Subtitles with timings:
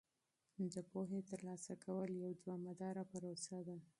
[0.73, 3.77] د پوهې ترلاسه کول یوه دوامداره پروسه ده.